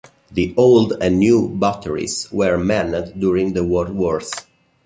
The 0.31 0.51
Old 0.57 0.93
and 0.99 1.19
New 1.19 1.47
Batteries 1.47 2.27
were 2.31 2.57
manned 2.57 3.13
during 3.19 3.53
the 3.53 3.63
World 3.63 3.89
Wars. 3.91 4.31